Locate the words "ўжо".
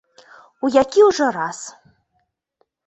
1.11-1.29